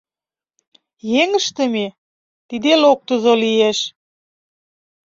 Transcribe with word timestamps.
Еҥ 1.21 1.29
ыштыме— 1.39 1.85
тиде 2.47 2.71
локтызо 2.83 3.33
лиеш. 3.43 3.79